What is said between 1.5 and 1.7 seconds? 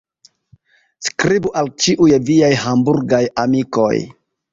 al